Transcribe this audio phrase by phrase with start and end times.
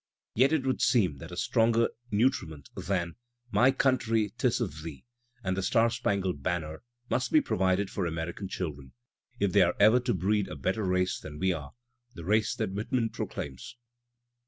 [0.33, 3.17] Yet it would seem that a stronger nutriment than
[3.51, 5.05] "My Country 'Tis of Thee"
[5.43, 8.93] and "The Star Spangled Banner" must be provided for American children,
[9.39, 11.73] if they are ever to breed a better race than we are,
[12.15, 13.75] the race that Whitman proclaims.